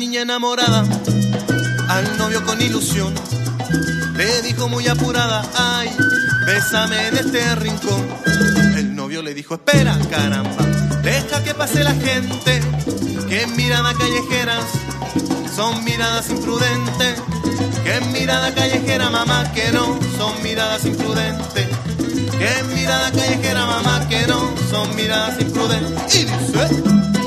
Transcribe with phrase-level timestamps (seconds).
[0.00, 0.82] niña enamorada
[1.90, 3.12] al novio con ilusión
[4.16, 5.90] le dijo muy apurada, ay,
[6.46, 8.08] bésame en este rincón.
[8.78, 10.64] El novio le dijo, espera, caramba,
[11.02, 12.62] deja que pase la gente,
[13.28, 14.64] que miradas callejeras
[15.54, 17.22] son miradas imprudentes,
[17.84, 21.68] que mirada callejera, mamá, que no, son miradas imprudentes.
[22.38, 26.14] Que mirada callejera, mamá, que no, son miradas imprudentes.
[26.14, 27.19] Y dice...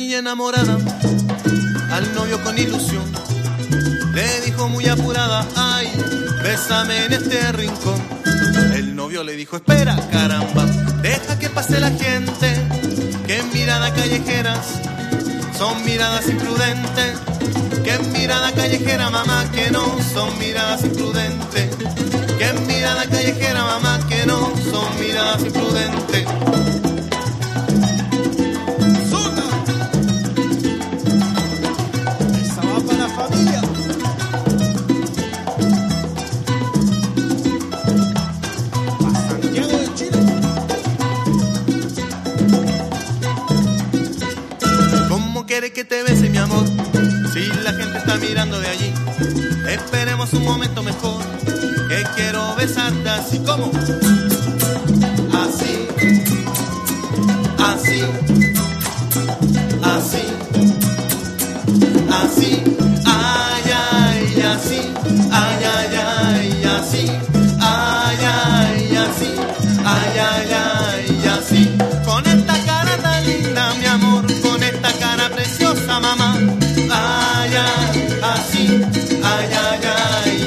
[0.00, 0.76] enamorada
[1.90, 3.04] al novio con ilusión.
[4.14, 5.90] Le dijo muy apurada, ay,
[6.42, 8.00] bésame en este rincón.
[8.74, 10.66] El novio le dijo, espera, caramba,
[11.02, 12.54] deja que pase la gente,
[13.26, 14.80] que mirada callejeras
[15.56, 17.18] son miradas imprudentes.
[17.82, 21.70] Que mirada callejera, mamá, que no son miradas imprudentes.
[22.38, 26.26] Que mirada callejera, mamá, que no son miradas imprudentes.
[47.66, 48.94] La gente está mirando de allí,
[49.68, 51.20] esperemos un momento mejor.
[51.88, 53.72] Que quiero besarte así como.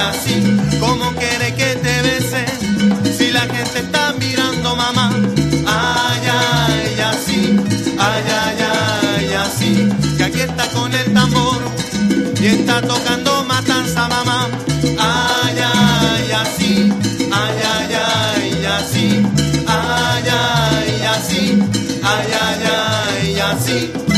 [0.00, 0.36] Así.
[0.80, 2.44] ¿Cómo quiere que te bese?
[3.16, 5.10] Si la gente está mirando, mamá.
[5.66, 7.56] Ay, ay, así.
[7.98, 9.88] Ay, ay, ay, así.
[10.16, 11.60] Que aquí está con el tambor.
[12.40, 14.48] Y está tocando matanza, mamá.
[14.98, 16.92] Ay, ay, así.
[17.30, 19.26] Ay, ay, ay, así.
[19.66, 21.62] Ay, ay, así.
[22.02, 23.40] Ay, ay, ay.
[23.40, 24.09] Así